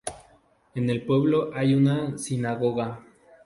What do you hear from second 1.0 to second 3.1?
pueblo hay una sinagoga.